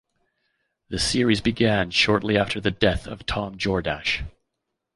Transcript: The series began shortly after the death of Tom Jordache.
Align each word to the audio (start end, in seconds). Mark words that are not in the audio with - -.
The 0.89 0.97
series 0.97 1.41
began 1.41 1.91
shortly 1.91 2.35
after 2.35 2.59
the 2.59 2.71
death 2.71 3.05
of 3.05 3.23
Tom 3.27 3.55
Jordache. 3.59 4.23